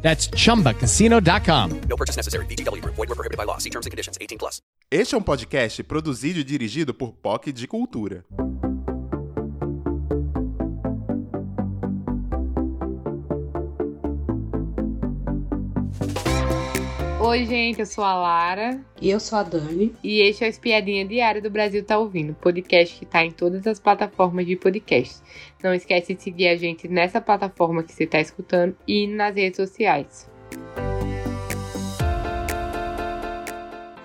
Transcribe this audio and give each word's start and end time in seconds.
That's 0.00 0.30
chumbacasino.com. 0.30 1.80
No 1.88 1.96
purchase 1.96 2.16
necessary. 2.16 2.46
VGW 2.46 2.80
Group. 2.80 2.94
Void 2.96 3.08
were 3.10 3.14
prohibited 3.14 3.36
by 3.36 3.44
law. 3.44 3.58
See 3.58 3.70
terms 3.70 3.86
and 3.86 3.90
conditions. 3.90 4.16
18 4.20 4.38
plus. 4.38 4.62
Este 4.90 5.14
é 5.14 5.18
um 5.18 5.22
podcast 5.22 5.82
produzido 5.82 6.38
e 6.40 6.44
dirigido 6.44 6.94
por 6.94 7.12
POC 7.12 7.52
de 7.52 7.66
Cultura. 7.66 8.24
Oi, 17.28 17.44
gente, 17.44 17.78
eu 17.78 17.84
sou 17.84 18.02
a 18.02 18.14
Lara 18.14 18.80
E 19.02 19.10
eu 19.10 19.20
sou 19.20 19.38
a 19.38 19.42
Dani. 19.42 19.94
e 20.02 20.22
este 20.22 20.44
é 20.44 20.46
o 20.46 20.48
Espiadinha 20.48 21.04
Diária 21.04 21.42
do 21.42 21.50
Brasil 21.50 21.84
Tá 21.84 21.98
Ouvindo, 21.98 22.32
podcast 22.32 22.98
que 22.98 23.04
tá 23.04 23.22
em 23.22 23.30
todas 23.30 23.66
as 23.66 23.78
plataformas 23.78 24.46
de 24.46 24.56
podcast. 24.56 25.18
Não 25.62 25.74
esquece 25.74 26.14
de 26.14 26.22
seguir 26.22 26.48
a 26.48 26.56
gente 26.56 26.88
nessa 26.88 27.20
plataforma 27.20 27.82
que 27.82 27.92
você 27.92 28.06
tá 28.06 28.18
escutando 28.18 28.74
e 28.88 29.06
nas 29.06 29.36
redes 29.36 29.58
sociais. 29.58 30.26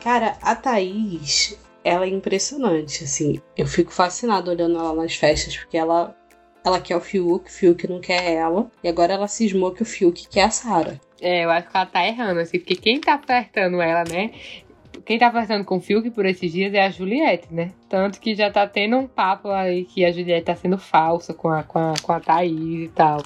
Cara, 0.03 0.37
a 0.41 0.53
Thaís, 0.53 1.57
ela 1.81 2.03
é 2.03 2.09
impressionante, 2.09 3.05
assim. 3.05 3.39
Eu 3.55 3.67
fico 3.67 3.93
fascinada 3.93 4.51
olhando 4.51 4.77
ela 4.77 4.93
nas 4.93 5.15
festas, 5.15 5.55
porque 5.55 5.77
ela, 5.77 6.13
ela 6.61 6.81
quer 6.81 6.97
o 6.97 7.01
Fiuk, 7.01 7.49
o 7.49 7.53
Fiuk 7.53 7.87
não 7.87 8.01
quer 8.01 8.33
ela. 8.33 8.69
E 8.83 8.89
agora 8.89 9.13
ela 9.13 9.29
cismou 9.29 9.71
que 9.71 9.81
o 9.81 9.85
Fiuk 9.85 10.27
quer 10.27 10.43
a 10.43 10.49
Sarah. 10.49 10.99
É, 11.23 11.45
eu 11.45 11.49
acho 11.49 11.69
que 11.69 11.77
ela 11.77 11.85
tá 11.85 12.05
errando, 12.05 12.41
assim, 12.41 12.59
porque 12.59 12.75
quem 12.75 12.99
tá 12.99 13.17
flertando 13.17 13.81
ela, 13.81 14.03
né? 14.03 14.31
Quem 15.05 15.17
tá 15.17 15.31
flertando 15.31 15.63
com 15.65 15.77
o 15.77 15.81
Fiuk 15.81 16.11
por 16.11 16.25
esses 16.25 16.51
dias 16.51 16.73
é 16.73 16.85
a 16.85 16.89
Juliette, 16.89 17.47
né? 17.49 17.71
Tanto 17.89 18.19
que 18.19 18.35
já 18.35 18.51
tá 18.51 18.67
tendo 18.67 18.97
um 18.97 19.07
papo 19.07 19.49
aí 19.49 19.85
que 19.85 20.03
a 20.03 20.11
Juliette 20.11 20.45
tá 20.45 20.55
sendo 20.55 20.77
falsa 20.77 21.33
com 21.33 21.49
a, 21.49 21.63
com 21.63 21.79
a, 21.79 21.93
com 22.01 22.11
a 22.11 22.19
Thaís 22.19 22.85
e 22.85 22.91
tal. 22.93 23.23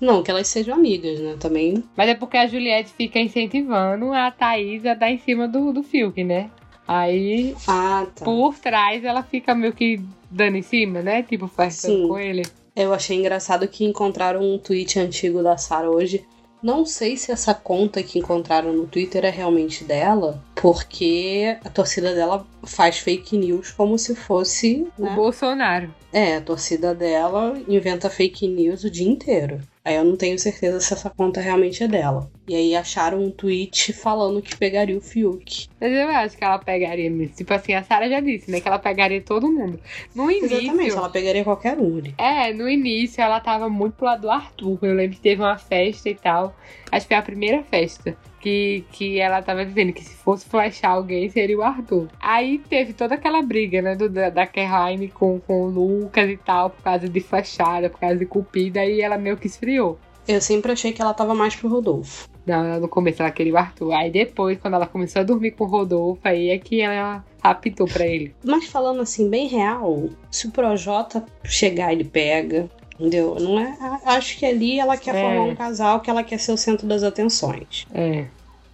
Não, 0.00 0.22
que 0.22 0.30
elas 0.30 0.46
sejam 0.48 0.74
amigas, 0.74 1.20
né? 1.20 1.36
Também. 1.38 1.84
Mas 1.96 2.08
é 2.08 2.14
porque 2.14 2.36
a 2.36 2.46
Juliette 2.46 2.92
fica 2.92 3.18
incentivando 3.18 4.12
a 4.12 4.30
Thaís 4.30 4.84
a 4.84 4.94
dar 4.94 5.10
em 5.10 5.18
cima 5.18 5.46
do, 5.46 5.72
do 5.72 5.82
Fiuk, 5.82 6.22
né? 6.24 6.50
Aí, 6.88 7.54
Ah, 7.66 8.06
tá. 8.14 8.24
por 8.24 8.56
trás, 8.58 9.04
ela 9.04 9.22
fica 9.22 9.54
meio 9.54 9.72
que 9.72 10.00
dando 10.30 10.56
em 10.56 10.62
cima, 10.62 11.02
né? 11.02 11.22
Tipo, 11.22 11.46
flertando 11.48 11.94
Sim. 12.02 12.08
com 12.08 12.18
ele. 12.18 12.42
Eu 12.74 12.92
achei 12.92 13.18
engraçado 13.18 13.66
que 13.66 13.84
encontraram 13.84 14.40
um 14.42 14.58
tweet 14.58 14.98
antigo 14.98 15.42
da 15.42 15.56
Sarah 15.56 15.90
hoje. 15.90 16.24
Não 16.62 16.84
sei 16.84 17.16
se 17.16 17.30
essa 17.30 17.54
conta 17.54 18.02
que 18.02 18.18
encontraram 18.18 18.72
no 18.72 18.86
Twitter 18.86 19.24
é 19.24 19.30
realmente 19.30 19.84
dela, 19.84 20.42
porque 20.54 21.56
a 21.64 21.70
torcida 21.70 22.14
dela 22.14 22.46
faz 22.64 22.98
fake 22.98 23.36
news 23.36 23.70
como 23.70 23.98
se 23.98 24.14
fosse. 24.14 24.86
O 24.98 25.02
Né? 25.04 25.14
Bolsonaro. 25.14 25.94
É, 26.12 26.36
a 26.36 26.40
torcida 26.40 26.94
dela 26.94 27.56
inventa 27.68 28.10
fake 28.10 28.48
news 28.48 28.84
o 28.84 28.90
dia 28.90 29.08
inteiro. 29.08 29.60
Aí 29.84 29.94
eu 29.96 30.04
não 30.04 30.16
tenho 30.16 30.38
certeza 30.38 30.80
se 30.80 30.92
essa 30.92 31.10
conta 31.10 31.40
realmente 31.40 31.84
é 31.84 31.88
dela. 31.88 32.28
E 32.48 32.54
aí 32.54 32.76
acharam 32.76 33.22
um 33.22 33.30
tweet 33.30 33.92
falando 33.94 34.40
que 34.40 34.56
pegaria 34.56 34.96
o 34.96 35.00
Fiuk. 35.00 35.66
Mas 35.80 35.92
eu 35.92 36.08
acho 36.08 36.36
que 36.36 36.44
ela 36.44 36.58
pegaria 36.58 37.10
mesmo. 37.10 37.34
Tipo 37.34 37.52
assim, 37.54 37.74
a 37.74 37.82
Sarah 37.82 38.08
já 38.08 38.20
disse, 38.20 38.50
né? 38.50 38.60
Que 38.60 38.68
ela 38.68 38.78
pegaria 38.78 39.20
todo 39.20 39.50
mundo. 39.50 39.80
No 40.14 40.30
início. 40.30 40.56
Exatamente, 40.58 40.96
ela 40.96 41.10
pegaria 41.10 41.42
qualquer 41.44 41.76
um 41.78 41.98
ali. 41.98 42.14
É, 42.16 42.52
no 42.52 42.68
início 42.68 43.20
ela 43.20 43.40
tava 43.40 43.68
muito 43.68 43.94
pro 43.94 44.06
lado 44.06 44.22
do 44.22 44.30
Arthur. 44.30 44.78
Eu 44.82 44.94
lembro 44.94 45.16
que 45.16 45.22
teve 45.22 45.42
uma 45.42 45.58
festa 45.58 46.08
e 46.08 46.14
tal. 46.14 46.56
Acho 46.92 47.06
que 47.06 47.14
foi 47.14 47.16
a 47.16 47.22
primeira 47.22 47.62
festa. 47.64 48.16
Que, 48.40 48.84
que 48.92 49.18
ela 49.18 49.42
tava 49.42 49.66
dizendo 49.66 49.92
que 49.92 50.04
se 50.04 50.14
fosse 50.14 50.44
flashar 50.48 50.92
alguém 50.92 51.28
seria 51.28 51.58
o 51.58 51.62
Arthur. 51.62 52.06
Aí 52.20 52.58
teve 52.58 52.92
toda 52.92 53.16
aquela 53.16 53.42
briga, 53.42 53.82
né? 53.82 53.96
Do, 53.96 54.08
da, 54.08 54.30
da 54.30 54.46
Kerline 54.46 55.08
com, 55.08 55.40
com 55.40 55.64
o 55.64 55.66
Lucas 55.68 56.30
e 56.30 56.36
tal, 56.36 56.70
por 56.70 56.80
causa 56.82 57.08
de 57.08 57.20
flashada, 57.20 57.90
por 57.90 57.98
causa 57.98 58.16
de 58.16 58.26
cupida. 58.26 58.84
E 58.84 59.00
ela 59.00 59.18
meio 59.18 59.36
que 59.36 59.48
esfriou. 59.48 59.98
Eu 60.28 60.40
sempre 60.40 60.72
achei 60.72 60.92
que 60.92 61.02
ela 61.02 61.14
tava 61.14 61.34
mais 61.34 61.56
pro 61.56 61.68
Rodolfo. 61.68 62.28
Não, 62.46 62.80
no 62.80 62.88
começo 62.88 63.20
ela 63.22 63.30
queria 63.30 63.52
o 63.52 63.56
Arthur. 63.56 63.92
Aí 63.92 64.10
depois, 64.10 64.58
quando 64.58 64.74
ela 64.74 64.86
começou 64.86 65.20
a 65.20 65.24
dormir 65.24 65.50
com 65.50 65.64
o 65.64 65.66
Rodolfo, 65.66 66.20
aí 66.22 66.50
é 66.50 66.58
que 66.58 66.80
ela 66.80 67.24
apitou 67.42 67.86
pra 67.88 68.06
ele. 68.06 68.32
Mas 68.44 68.66
falando 68.66 69.00
assim, 69.02 69.28
bem 69.28 69.48
real, 69.48 70.08
se 70.30 70.46
o 70.46 70.50
Projota 70.52 71.24
chegar, 71.44 71.92
ele 71.92 72.04
pega. 72.04 72.68
Entendeu? 72.98 73.34
Não 73.38 73.58
é. 73.60 73.76
Acho 74.06 74.38
que 74.38 74.46
ali 74.46 74.78
ela 74.80 74.96
quer 74.96 75.14
É. 75.14 75.20
formar 75.20 75.42
um 75.42 75.54
casal 75.54 76.00
que 76.00 76.08
ela 76.08 76.22
quer 76.22 76.38
ser 76.38 76.52
o 76.52 76.56
centro 76.56 76.86
das 76.86 77.02
atenções. 77.02 77.84
É. 77.92 78.24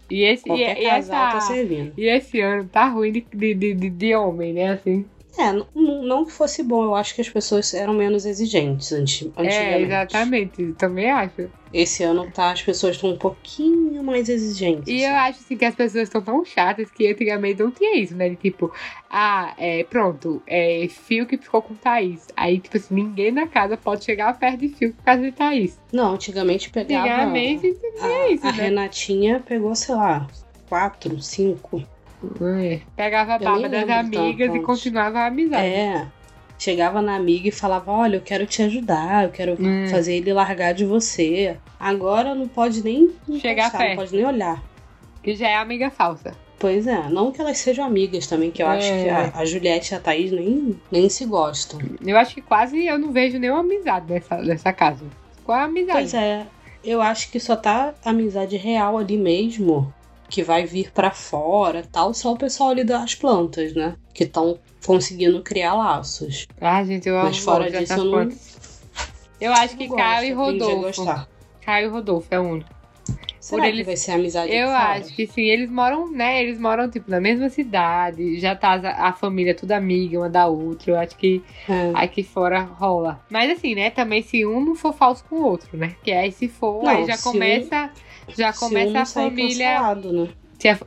E 0.09 0.23
esse, 0.23 0.45
e, 0.45 0.49
Qualquer 0.49 0.79
e 0.81 0.85
casal 0.85 1.27
essa, 1.27 1.33
tá 1.33 1.41
servindo. 1.41 1.93
e 1.97 2.05
esse 2.09 2.41
ano 2.41 2.69
tá 2.71 2.87
ruim 2.89 3.11
de, 3.11 3.27
de, 3.35 3.55
de- 3.75 3.91
de 3.91 4.15
homem, 4.15 4.53
né? 4.53 4.73
Assim. 4.73 5.05
É, 5.39 5.51
não 5.75 6.27
que 6.27 6.33
fosse 6.33 6.63
bom, 6.63 6.85
eu 6.85 6.95
acho 6.95 7.15
que 7.15 7.21
as 7.23 7.29
pessoas 7.29 7.73
eram 7.73 7.95
menos 7.95 8.27
exigentes 8.27 8.93
anti 8.93 9.33
É, 9.37 9.41
antigamente. 9.41 9.85
exatamente. 9.85 10.73
Também 10.75 11.11
acho. 11.11 11.51
Esse 11.73 12.03
ano 12.03 12.31
tá, 12.31 12.53
as 12.53 12.61
pessoas 12.61 12.97
estão 12.97 13.11
um 13.11 13.17
pouquinho 13.17 14.03
mais 14.05 14.29
exigentes. 14.29 14.87
E 14.87 15.03
eu 15.03 15.15
acho 15.15 15.41
assim 15.41 15.57
que 15.57 15.65
as 15.65 15.75
pessoas 15.75 16.05
estão 16.05 16.21
tão 16.21 16.45
chatas 16.45 16.91
que 16.91 17.09
antigamente 17.09 17.63
não 17.63 17.71
tinha 17.71 17.97
isso, 17.99 18.15
né? 18.15 18.29
De 18.29 18.37
tipo, 18.37 18.71
ah, 19.09 19.55
é, 19.57 19.83
pronto, 19.85 20.43
é 20.47 20.87
Fio 20.91 21.25
que 21.27 21.39
ficou 21.39 21.63
com 21.63 21.75
Thaís. 21.75 22.27
Aí, 22.37 22.59
tipo 22.61 22.77
assim, 22.77 22.95
ninguém 22.95 23.33
na 23.33 23.47
casa 23.47 23.75
pode 23.79 24.05
chegar 24.05 24.39
perto 24.39 24.59
de 24.59 24.69
Fio 24.69 24.93
por 24.93 25.03
causa 25.03 25.23
de 25.23 25.33
Thaís. 25.33 25.81
Não, 25.91 26.13
antigamente 26.13 26.69
pegava. 26.69 27.07
Antigamente 27.09 27.69
a, 27.69 28.01
tinha 28.01 28.35
isso, 28.35 28.47
a 28.47 28.53
né? 28.53 28.63
Renatinha 28.65 29.41
pegou, 29.41 29.75
sei 29.75 29.95
lá, 29.95 30.27
quatro, 30.69 31.23
cinco. 31.23 31.83
É. 32.41 32.81
Pegava 32.97 33.35
a 33.35 33.39
baba 33.39 33.69
das 33.69 33.89
amigas 33.89 34.55
e 34.55 34.61
continuava 34.61 35.21
a 35.21 35.27
amizade. 35.27 35.67
É. 35.67 36.07
Chegava 36.59 37.03
na 37.03 37.17
amiga 37.17 37.49
e 37.49 37.53
falava: 37.53 37.91
Olha, 37.91 38.17
eu 38.17 38.21
quero 38.21 38.47
te 38.47 38.63
ajudar, 38.63 39.25
eu 39.25 39.31
quero 39.31 39.57
Hum. 39.61 39.89
fazer 39.91 40.15
ele 40.15 40.33
largar 40.33 40.73
de 40.75 40.85
você. 40.85 41.57
Agora 41.79 42.35
não 42.35 42.47
pode 42.47 42.85
nem 42.85 43.11
Chegar 43.41 43.67
encostar, 43.67 43.81
perto. 43.81 43.91
não 43.91 43.97
pode 43.97 44.17
nem 44.17 44.25
olhar. 44.27 44.63
Que 45.23 45.35
já 45.35 45.49
é 45.49 45.57
amiga 45.57 45.91
falsa. 45.91 46.33
Pois 46.59 46.87
é, 46.87 47.09
não 47.09 47.33
que 47.33 47.41
elas 47.41 47.59
sejam 47.59 47.85
amigas 47.85 48.29
também, 48.29 48.53
que 48.53 48.63
eu 48.63 48.69
acho 48.69 48.87
É. 48.87 49.03
que 49.03 49.09
a, 49.11 49.33
a 49.41 49.45
Juliette 49.45 49.93
e 49.93 49.97
a 49.97 50.01
Thaís 50.01 50.31
nem, 50.31 50.79
nem 50.93 51.09
se 51.09 51.25
gostam. 51.25 51.81
Eu 52.01 52.17
acho 52.17 52.35
que 52.37 52.41
quase 52.41 52.87
eu 52.87 52.97
não 53.01 53.11
vejo 53.11 53.37
nenhuma 53.41 53.59
amizade 53.61 54.07
nessa, 54.13 54.37
nessa 54.37 54.73
casa. 54.73 55.05
Qual 55.45 55.59
é 55.59 55.63
a 55.63 55.65
amizade? 55.65 55.99
Pois 55.99 56.15
é, 56.15 56.47
eu 56.85 57.03
acho 57.03 57.33
que 57.33 57.41
só 57.41 57.57
tá 57.57 57.93
amizade 58.05 58.57
real 58.57 58.97
ali 58.97 59.17
mesmo, 59.19 59.93
que 60.33 60.43
vai 60.43 60.65
vir 60.65 60.91
pra 60.93 61.11
fora 61.11 61.83
tal, 61.93 62.15
só 62.15 62.33
o 62.33 62.39
pessoal 62.39 62.71
ali 62.71 62.85
das 62.85 63.15
plantas, 63.15 63.75
né? 63.75 63.97
Que 64.15 64.25
estão 64.25 64.59
conseguindo 64.87 65.43
criar 65.43 65.75
laços. 65.75 66.47
Ah, 66.59 66.83
gente, 66.83 67.07
eu 67.07 67.17
Mas 67.17 67.37
fora 67.37 67.71
disso, 67.71 67.93
eu 67.93 68.05
não-. 68.07 68.31
Eu 69.39 69.53
acho 69.53 69.77
que 69.77 69.89
Caio 69.89 70.29
e 70.29 70.33
Rodolfo. 70.33 71.05
Caio 71.61 71.87
e 71.87 71.91
Rodolfo 71.91 72.29
é 72.31 72.41
o 72.41 72.45
único. 72.45 72.71
Será 73.39 73.67
eles- 73.69 73.81
que 73.81 73.87
vai 73.87 73.97
ser 73.97 74.13
amizade 74.13 74.53
Eu 74.55 74.71
acho 74.71 75.13
que 75.15 75.27
sim, 75.27 75.43
eles 75.43 75.69
moram, 75.69 76.11
né? 76.11 76.41
Eles 76.43 76.59
moram, 76.61 76.89
tipo, 76.89 77.11
na 77.11 77.21
mesma 77.21 77.49
cidade. 77.51 78.39
Já 78.39 78.55
tá 78.55 78.75
a, 78.75 79.09
a 79.09 79.13
família 79.13 79.53
tudo 79.55 79.73
amiga 79.73 80.17
uma 80.19 80.31
da 80.31 80.47
outra. 80.47 80.93
Eu 80.93 80.99
acho 80.99 81.17
que 81.17 81.43
É. 81.69 81.91
aqui 81.93 82.23
fora 82.23 82.61
rola. 82.63 83.21
Mas 83.29 83.51
assim, 83.51 83.75
né? 83.75 83.91
Também 83.91 84.23
se 84.23 84.47
um 84.47 84.65
não 84.65 84.75
for 84.77 84.95
falso 84.95 85.25
com 85.29 85.37
o 85.37 85.45
outro, 85.45 85.77
né? 85.77 85.95
Que 86.05 86.13
aí 86.13 86.31
se 86.33 86.49
for, 86.49 86.85
Não, 86.85 86.91
aí 86.91 87.05
já 87.05 87.17
um- 87.17 87.23
começa. 87.23 87.91
Já 88.37 88.53
começa 88.53 89.01
a 89.01 89.07
família. 89.07 89.73
cancelado, 89.75 90.13
né? 90.13 90.29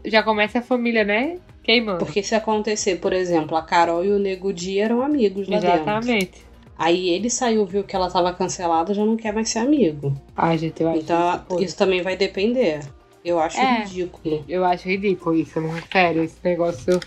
Já 0.06 0.24
começa 0.24 0.60
a 0.60 0.62
família, 0.62 1.04
né? 1.04 1.38
Queimando. 1.64 1.98
Porque 2.00 2.22
se 2.24 2.36
acontecer, 2.36 2.98
por 2.98 3.12
exemplo, 3.12 3.58
a 3.58 3.62
Carol 3.64 4.06
e 4.06 4.12
o 4.12 4.20
Nego 4.20 4.54
Di 4.54 4.80
eram 4.80 5.02
amigos 5.02 5.48
lá 5.48 5.60
dentro. 5.60 5.76
Exatamente. 5.76 6.46
Aí 6.78 7.10
ele 7.10 7.30
saiu, 7.30 7.66
viu 7.66 7.84
que 7.84 7.96
ela 7.96 8.10
tava 8.10 8.34
cancelada, 8.34 8.94
já 8.94 9.04
não 9.06 9.16
quer 9.18 9.34
mais 9.34 9.50
ser 9.50 9.60
amigo. 9.60 10.14
Ai, 10.36 10.58
gente, 10.58 10.84
eu 10.84 10.90
acho 10.90 11.00
Então 11.00 11.42
isso, 11.52 11.64
isso 11.64 11.78
também 11.78 12.02
vai 12.02 12.16
depender. 12.16 12.82
Eu 13.24 13.40
acho 13.40 13.60
É. 13.60 13.80
ridículo. 13.80 14.46
Eu 14.48 14.64
acho 14.64 14.88
ridículo 14.88 15.36
isso, 15.36 15.60
não 15.60 15.72
sério, 15.92 16.24
esse 16.24 16.38
negócio 16.44 17.00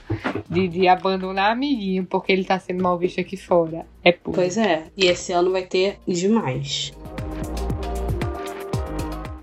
de, 0.50 0.66
de 0.66 0.88
abandonar 0.88 1.52
amiguinho 1.52 2.04
porque 2.06 2.32
ele 2.32 2.44
tá 2.44 2.58
sendo 2.58 2.82
mal 2.82 2.98
visto 2.98 3.20
aqui 3.20 3.36
fora. 3.36 3.86
É 4.02 4.10
puro. 4.10 4.34
Pois 4.36 4.56
é, 4.56 4.84
e 4.96 5.06
esse 5.06 5.32
ano 5.32 5.52
vai 5.52 5.62
ter 5.62 5.98
demais. 6.08 6.92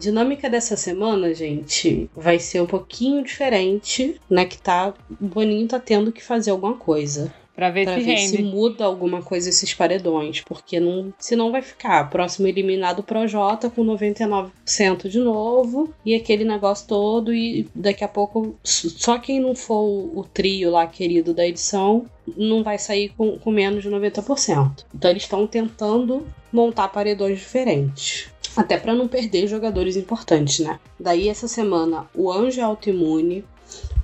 Dinâmica 0.05 0.47
dessa 0.47 0.77
semana, 0.77 1.33
gente, 1.33 2.07
vai 2.15 2.37
ser 2.37 2.61
um 2.61 2.67
pouquinho 2.67 3.23
diferente, 3.23 4.21
né? 4.29 4.45
Que 4.45 4.55
tá. 4.55 4.93
O 5.19 5.25
Boninho 5.25 5.67
tá 5.67 5.79
tendo 5.79 6.11
que 6.11 6.23
fazer 6.23 6.51
alguma 6.51 6.75
coisa. 6.75 7.33
Pra 7.55 7.71
ver 7.71 7.85
Pra 7.85 7.95
se 7.97 8.03
ver 8.03 8.17
se 8.19 8.43
muda 8.43 8.85
alguma 8.85 9.23
coisa 9.23 9.49
esses 9.49 9.73
paredões, 9.73 10.41
porque 10.41 10.79
não, 10.79 11.11
senão 11.17 11.51
vai 11.51 11.63
ficar 11.63 12.07
próximo 12.09 12.47
eliminado 12.47 13.01
Projota 13.01 13.67
com 13.67 13.83
99% 13.83 15.07
de 15.07 15.19
novo 15.19 15.91
e 16.05 16.13
aquele 16.13 16.43
negócio 16.43 16.85
todo 16.87 17.33
e 17.33 17.67
daqui 17.73 18.03
a 18.03 18.09
pouco 18.09 18.55
só 18.63 19.17
quem 19.17 19.39
não 19.39 19.55
for 19.55 19.81
o, 19.81 20.19
o 20.19 20.23
trio 20.23 20.69
lá 20.69 20.85
querido 20.85 21.33
da 21.33 21.47
edição 21.47 22.05
não 22.37 22.61
vai 22.61 22.77
sair 22.77 23.09
com, 23.17 23.39
com 23.39 23.51
menos 23.51 23.81
de 23.81 23.89
90%. 23.89 24.85
Então 24.93 25.09
eles 25.09 25.23
estão 25.23 25.47
tentando 25.47 26.27
montar 26.51 26.89
paredões 26.89 27.39
diferentes. 27.39 28.29
Até 28.55 28.77
pra 28.77 28.93
não 28.95 29.07
perder 29.07 29.47
jogadores 29.47 29.95
importantes, 29.97 30.59
né? 30.59 30.79
Daí 30.99 31.27
essa 31.29 31.47
semana 31.47 32.05
o 32.15 32.31
Anjo 32.31 32.59
é 32.59 32.63
autoimune, 32.63 33.43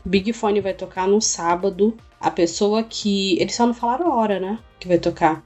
Big 0.03 0.33
Fone 0.33 0.59
vai 0.62 0.74
tocar 0.74 1.07
no 1.07 1.21
sábado. 1.21 1.95
A 2.19 2.30
pessoa 2.30 2.83
que. 2.83 3.39
Eles 3.39 3.56
só 3.56 3.65
não 3.65 3.74
falaram 3.74 4.12
a 4.12 4.15
hora, 4.15 4.39
né? 4.39 4.59
Que 4.80 4.88
vai 4.88 4.98
tocar. 4.98 5.44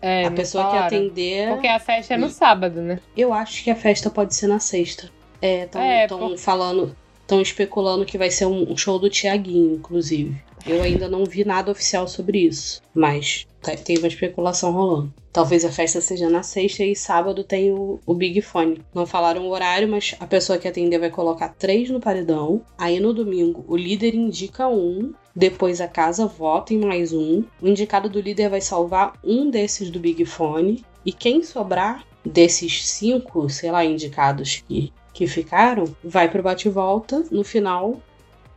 É, 0.00 0.24
a 0.26 0.30
pessoa 0.30 0.64
que 0.64 0.70
falaram. 0.70 0.86
atender. 0.86 1.48
Porque 1.50 1.66
a 1.66 1.78
festa 1.80 2.14
é 2.14 2.16
no 2.16 2.28
sábado, 2.30 2.80
né? 2.80 3.00
Eu 3.16 3.32
acho 3.32 3.62
que 3.64 3.70
a 3.70 3.76
festa 3.76 4.08
pode 4.10 4.34
ser 4.34 4.46
na 4.46 4.58
sexta. 4.60 5.10
É, 5.42 5.64
estão 5.64 5.80
É, 5.82 6.06
por- 6.08 6.36
falando. 6.38 6.96
Estão 7.22 7.40
especulando 7.40 8.04
que 8.04 8.16
vai 8.16 8.30
ser 8.30 8.46
um 8.46 8.76
show 8.76 8.98
do 9.00 9.10
Tiaguinho, 9.10 9.74
inclusive. 9.74 10.40
Eu 10.66 10.82
ainda 10.82 11.08
não 11.08 11.24
vi 11.24 11.44
nada 11.44 11.70
oficial 11.70 12.08
sobre 12.08 12.40
isso. 12.40 12.82
Mas 12.92 13.46
tá- 13.62 13.76
tem 13.76 13.98
uma 13.98 14.08
especulação 14.08 14.72
rolando. 14.72 15.14
Talvez 15.32 15.64
a 15.64 15.70
festa 15.70 16.00
seja 16.00 16.28
na 16.28 16.42
sexta 16.42 16.82
e 16.82 16.96
sábado 16.96 17.44
tem 17.44 17.70
o, 17.70 18.00
o 18.04 18.14
Big 18.14 18.40
Fone. 18.42 18.82
Não 18.92 19.06
falaram 19.06 19.46
o 19.46 19.50
horário, 19.50 19.86
mas 19.86 20.16
a 20.18 20.26
pessoa 20.26 20.58
que 20.58 20.66
atender 20.66 20.98
vai 20.98 21.10
colocar 21.10 21.50
três 21.50 21.88
no 21.88 22.00
paredão. 22.00 22.62
Aí 22.76 22.98
no 22.98 23.14
domingo 23.14 23.64
o 23.68 23.76
líder 23.76 24.14
indica 24.14 24.66
um. 24.66 25.12
Depois 25.34 25.80
a 25.80 25.86
casa 25.86 26.26
vota 26.26 26.74
em 26.74 26.78
mais 26.78 27.12
um. 27.12 27.44
O 27.62 27.68
indicado 27.68 28.08
do 28.08 28.20
líder 28.20 28.48
vai 28.48 28.60
salvar 28.60 29.12
um 29.22 29.48
desses 29.50 29.88
do 29.88 30.00
Big 30.00 30.24
Fone. 30.24 30.84
E 31.04 31.12
quem 31.12 31.44
sobrar 31.44 32.04
desses 32.24 32.88
cinco, 32.88 33.48
sei 33.48 33.70
lá, 33.70 33.84
indicados 33.84 34.64
que, 34.66 34.92
que 35.12 35.28
ficaram, 35.28 35.84
vai 36.02 36.28
pro 36.28 36.42
bate-volta. 36.42 37.24
No 37.30 37.44
final, 37.44 38.00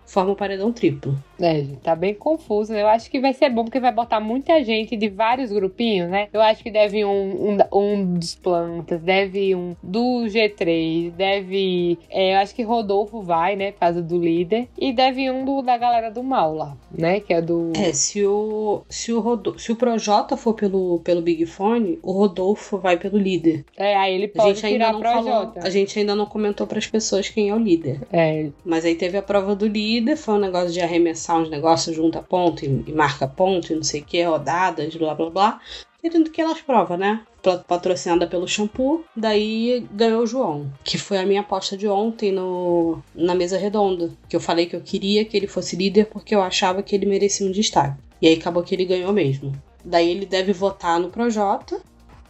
forma 0.08 0.32
o 0.32 0.36
paredão 0.36 0.72
triplo. 0.74 1.16
É, 1.40 1.66
tá 1.84 1.96
bem 1.96 2.14
confuso. 2.14 2.74
Eu 2.74 2.88
acho 2.88 3.10
que 3.10 3.20
vai 3.20 3.34
ser 3.34 3.50
bom 3.50 3.64
porque 3.64 3.80
vai 3.80 3.92
botar 3.92 4.20
muita 4.20 4.64
gente 4.64 4.96
de 4.96 5.10
vários 5.10 5.52
grupinhos, 5.52 6.10
né? 6.10 6.28
Eu 6.34 6.42
acho 6.42 6.62
que 6.64 6.72
deve 6.72 7.04
um, 7.06 7.50
um, 7.50 7.58
um 7.72 8.14
dos 8.14 8.36
plantas, 8.36 9.02
deve 9.02 9.56
um 9.56 9.76
do 9.82 10.26
G3, 10.26 11.12
deve 11.12 11.98
é, 12.10 12.34
eu 12.34 12.40
acho 12.40 12.54
que 12.54 12.64
Rodolfo 12.64 13.22
vai, 13.22 13.56
né? 13.56 13.72
Por 13.72 13.80
causa 13.80 14.02
do 14.02 14.18
líder. 14.18 14.68
E 14.78 14.92
deve 14.92 15.30
um 15.30 15.46
do, 15.46 15.62
da 15.62 15.78
galera 15.78 16.10
do 16.10 16.24
mal 16.24 16.54
lá, 16.54 16.78
né? 16.92 17.20
Que 17.20 17.34
é 17.34 17.42
do. 17.42 17.72
É, 17.76 17.94
se 17.94 18.26
o, 18.26 18.82
se 18.90 19.12
o, 19.14 19.20
Rodo, 19.20 19.58
se 19.60 19.72
o 19.72 19.76
Projota 19.76 20.36
for 20.36 20.54
pelo, 20.54 21.00
pelo 21.00 21.22
Big 21.22 21.46
Fone, 21.46 22.00
o 22.02 22.12
Rodolfo 22.12 22.78
vai 22.78 22.98
pelo 22.98 23.18
líder. 23.18 23.66
É, 23.78 23.96
aí 23.96 24.16
ele 24.16 24.26
A 24.26 24.30
pode 24.30 24.56
gente 24.56 24.66
ainda 24.66 24.92
não 24.92 25.00
pro 25.00 25.10
falou, 25.10 25.54
a 25.56 25.70
gente 25.70 26.00
ainda 26.00 26.16
não 26.16 26.26
comentou 26.26 26.68
pras 26.68 26.88
pessoas 26.88 27.30
quem 27.30 27.50
é 27.50 27.56
o 27.56 27.60
líder. 27.60 28.02
É, 28.12 28.50
Mas 28.66 28.86
aí 28.86 28.96
teve 28.96 29.18
a 29.18 29.22
prova 29.22 29.56
do 29.56 29.68
líder, 29.68 30.16
foi 30.16 30.36
um 30.36 30.40
negócio 30.40 30.72
de 30.72 30.82
arremessar 30.82 31.29
uns 31.38 31.50
negócios, 31.50 31.96
junta 31.96 32.22
ponto 32.22 32.64
e, 32.66 32.84
e 32.88 32.92
marca 32.94 33.28
ponto 33.28 33.72
e 33.72 33.76
não 33.76 33.84
sei 33.84 34.02
o 34.02 34.06
que, 34.06 34.22
rodadas, 34.24 34.96
blá 34.96 35.14
blá 35.16 35.30
blá. 35.30 35.60
E 36.02 36.10
tudo 36.10 36.30
que 36.32 36.40
elas 36.42 36.62
provas, 36.62 36.98
né? 36.98 37.22
Pa- 37.44 37.58
Patrocinada 37.58 38.26
pelo 38.26 38.48
shampoo. 38.48 39.04
Daí 39.14 39.86
ganhou 39.92 40.24
o 40.24 40.28
João, 40.28 40.72
que 40.84 40.98
foi 40.98 41.18
a 41.18 41.26
minha 41.26 41.42
aposta 41.42 41.76
de 41.76 41.88
ontem 41.90 42.32
no, 42.32 43.00
na 43.14 43.36
mesa 43.36 43.58
redonda. 43.58 44.10
Que 44.30 44.36
eu 44.36 44.40
falei 44.40 44.66
que 44.66 44.76
eu 44.78 44.82
queria 44.82 45.26
que 45.26 45.36
ele 45.36 45.48
fosse 45.48 45.76
líder 45.76 46.06
porque 46.06 46.34
eu 46.34 46.42
achava 46.42 46.82
que 46.82 46.96
ele 46.96 47.06
merecia 47.06 47.46
um 47.46 47.52
destaque. 47.52 47.98
E 48.22 48.28
aí 48.28 48.36
acabou 48.36 48.64
que 48.64 48.74
ele 48.74 48.86
ganhou 48.86 49.12
mesmo. 49.12 49.52
Daí 49.84 50.10
ele 50.10 50.26
deve 50.26 50.54
votar 50.54 51.00
no 51.02 51.10
Projota. 51.10 51.82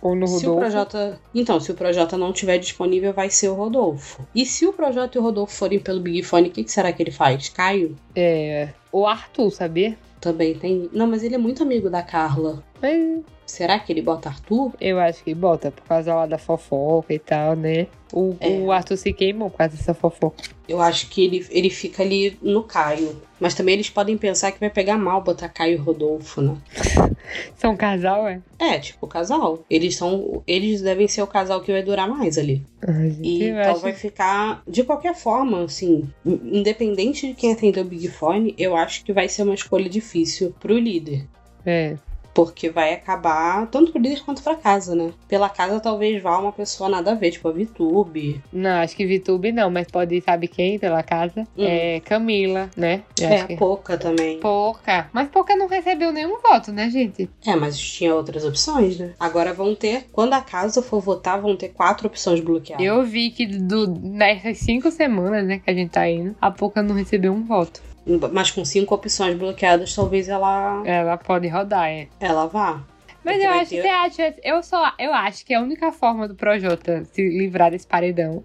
ou 0.01 0.15
no 0.15 0.25
Se 0.27 0.47
o 0.47 0.53
Rodolfo. 0.53 0.59
Projota. 0.61 1.19
Então, 1.35 1.59
se 1.59 1.71
o 1.71 1.75
Projota 1.75 2.17
não 2.17 2.33
tiver 2.33 2.57
disponível, 2.57 3.13
vai 3.13 3.29
ser 3.29 3.49
o 3.49 3.53
Rodolfo. 3.53 4.25
E 4.33 4.45
se 4.47 4.65
o 4.65 4.73
Projota 4.73 5.15
e 5.15 5.19
o 5.21 5.23
Rodolfo 5.23 5.53
forem 5.55 5.77
pelo 5.79 5.99
Big 5.99 6.23
Fone, 6.23 6.47
o 6.49 6.51
que, 6.51 6.63
que 6.63 6.71
será 6.71 6.91
que 6.91 7.03
ele 7.03 7.11
faz? 7.11 7.49
Caio? 7.49 7.95
É, 8.15 8.69
o 8.91 9.05
Arthur, 9.05 9.51
sabia? 9.51 9.97
Também 10.19 10.57
tem. 10.57 10.89
Não, 10.91 11.07
mas 11.07 11.23
ele 11.23 11.35
é 11.35 11.37
muito 11.37 11.63
amigo 11.63 11.89
da 11.89 12.01
Carla. 12.01 12.63
Mas 12.81 13.21
Será 13.45 13.79
que 13.79 13.91
ele 13.91 14.01
bota 14.03 14.29
Arthur? 14.29 14.71
eu 14.79 14.99
acho 14.99 15.23
que 15.23 15.33
bota 15.33 15.71
por 15.71 15.83
causa 15.83 16.13
lá 16.13 16.27
da 16.27 16.37
fofoca 16.37 17.11
e 17.11 17.17
tal, 17.17 17.55
né? 17.55 17.87
O, 18.13 18.35
É. 18.39 18.47
o 18.47 18.71
Arthur 18.71 18.95
se 18.95 19.11
queimou 19.11 19.49
por 19.49 19.57
causa 19.57 19.75
dessa 19.75 19.93
fofoca. 19.95 20.43
Eu 20.67 20.79
acho 20.79 21.09
que 21.09 21.25
ele, 21.25 21.43
ele 21.49 21.69
fica 21.71 22.03
ali 22.03 22.37
no 22.43 22.61
Caio. 22.61 23.19
Mas 23.39 23.55
também 23.55 23.73
eles 23.73 23.89
podem 23.89 24.15
pensar 24.19 24.51
que 24.51 24.59
vai 24.59 24.69
pegar 24.69 24.99
mal 24.99 25.21
botar 25.23 25.49
Caio 25.49 25.73
e 25.73 25.77
Rodolfo, 25.77 26.41
né? 26.41 26.57
São 27.57 27.71
um 27.71 27.75
casal, 27.77 28.27
é? 28.27 28.39
É, 28.59 28.77
tipo, 28.77 29.07
casal. 29.07 29.63
Eles 29.67 29.95
são. 29.95 30.43
Eles 30.45 30.81
devem 30.83 31.07
ser 31.07 31.23
o 31.23 31.27
casal 31.27 31.61
que 31.61 31.71
vai 31.71 31.81
durar 31.81 32.07
mais 32.07 32.37
ali. 32.37 32.61
Ai, 32.87 33.15
E 33.23 33.45
então 33.45 33.71
acho- 33.71 33.81
vai 33.81 33.93
ficar. 33.93 34.61
De 34.67 34.83
qualquer 34.83 35.15
forma, 35.15 35.63
assim, 35.63 36.07
independente 36.25 37.27
de 37.27 37.33
quem 37.33 37.53
atender 37.53 37.81
o 37.81 37.85
Big 37.85 38.07
Fone, 38.09 38.53
eu 38.57 38.75
acho 38.75 39.03
que 39.03 39.11
vai 39.13 39.27
ser 39.27 39.41
uma 39.43 39.55
escolha 39.55 39.89
difícil 39.89 40.53
pro 40.59 40.77
líder. 40.77 41.25
É. 41.65 41.95
Porque 42.33 42.69
vai 42.69 42.93
acabar 42.93 43.65
tanto 43.67 43.91
pro 43.91 44.01
líder 44.01 44.21
quanto 44.23 44.41
pra 44.43 44.55
casa, 44.55 44.95
né? 44.95 45.11
Pela 45.27 45.49
casa 45.49 45.79
talvez 45.79 46.21
vá 46.21 46.37
uma 46.37 46.51
pessoa 46.51 46.89
nada 46.89 47.11
a 47.11 47.15
ver, 47.15 47.31
tipo 47.31 47.47
a 47.47 47.51
Vitube. 47.51 48.41
Não, 48.53 48.81
acho 48.81 48.95
que 48.95 49.05
Vitube 49.05 49.51
não, 49.51 49.69
mas 49.69 49.87
pode 49.87 50.15
ir, 50.15 50.21
sabe 50.21 50.47
quem 50.47 50.77
pela 50.79 51.03
casa? 51.03 51.41
Hum. 51.57 51.65
É 51.65 51.99
Camila, 52.01 52.69
né? 52.77 53.01
Eu 53.19 53.27
É, 53.29 53.43
que- 53.47 53.57
pouca 53.57 53.97
também. 53.97 54.39
Pouca. 54.39 55.09
Mas 55.13 55.27
Pouca 55.29 55.55
não 55.55 55.67
recebeu 55.67 56.11
nenhum 56.11 56.39
voto, 56.41 56.71
né, 56.71 56.89
gente? 56.89 57.29
É, 57.45 57.55
mas 57.55 57.77
tinha 57.79 58.13
outras 58.15 58.43
opções, 58.45 58.97
né? 58.97 59.13
Agora 59.19 59.53
vão 59.53 59.75
ter, 59.75 60.07
quando 60.11 60.33
a 60.33 60.41
casa 60.41 60.81
for 60.81 60.99
votar, 61.01 61.39
vão 61.41 61.55
ter 61.55 61.69
quatro 61.69 62.07
opções 62.07 62.39
bloqueadas. 62.39 62.85
Eu 62.85 63.03
vi 63.03 63.29
que 63.31 63.45
do, 63.45 63.87
nessas 63.87 64.57
cinco 64.59 64.89
semanas, 64.91 65.45
né, 65.45 65.59
que 65.63 65.69
a 65.69 65.73
gente 65.73 65.91
tá 65.91 66.09
indo, 66.09 66.35
a 66.41 66.49
Pouca 66.51 66.81
não 66.81 66.95
recebeu 66.95 67.31
um 67.33 67.43
voto. 67.43 67.81
Mas 68.31 68.49
com 68.51 68.63
cinco 68.65 68.95
opções 68.95 69.35
bloqueadas, 69.37 69.93
talvez 69.93 70.27
ela, 70.29 70.81
Ela 70.85 71.17
pode 71.17 71.47
rodar, 71.47 71.87
é. 71.89 72.07
ela 72.19 72.47
vá. 72.47 72.81
Mas 73.23 73.35
Porque 73.35 73.47
eu 73.47 73.51
acho, 73.51 73.69
ter- 73.69 73.81
você 73.81 73.87
acha, 73.87 74.35
eu 74.43 74.63
só, 74.63 74.93
eu 74.97 75.13
acho 75.13 75.45
que 75.45 75.53
a 75.53 75.59
única 75.61 75.91
forma 75.91 76.27
do 76.27 76.35
Projota 76.35 77.03
se 77.03 77.21
livrar 77.21 77.69
desse 77.69 77.85
paredão 77.85 78.43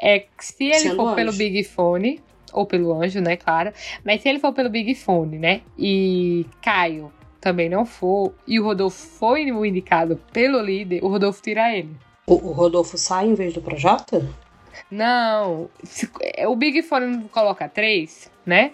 é 0.00 0.26
se 0.38 0.64
ele 0.64 0.74
Sendo 0.74 0.96
for 0.96 1.14
pelo 1.14 1.30
anjo. 1.30 1.38
Big 1.38 1.64
Fone, 1.64 2.20
ou 2.52 2.66
pelo 2.66 2.92
anjo, 3.02 3.20
né, 3.20 3.36
claro. 3.36 3.72
Mas 4.04 4.20
se 4.20 4.28
ele 4.28 4.38
for 4.38 4.52
pelo 4.52 4.68
Big 4.68 4.94
Fone, 4.94 5.38
né, 5.38 5.62
e 5.78 6.44
Caio 6.62 7.10
também 7.40 7.70
não 7.70 7.86
for, 7.86 8.34
e 8.46 8.60
o 8.60 8.64
Rodolfo 8.64 8.98
foi 9.18 9.50
o 9.50 9.64
indicado 9.64 10.20
pelo 10.32 10.60
líder, 10.60 11.02
o 11.02 11.08
Rodolfo 11.08 11.40
tira 11.42 11.74
ele. 11.74 11.96
O, 12.26 12.34
o 12.34 12.52
Rodolfo 12.52 12.98
sai 12.98 13.26
em 13.26 13.34
vez 13.34 13.54
do 13.54 13.62
Projota? 13.62 14.22
Não, 14.90 15.70
se- 15.82 16.08
o 16.46 16.54
Big 16.54 16.82
Fone 16.82 17.06
não 17.06 17.22
coloca 17.28 17.68
três, 17.68 18.30
né? 18.44 18.72